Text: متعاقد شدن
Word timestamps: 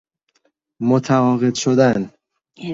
متعاقد 0.81 1.55
شدن 1.55 2.11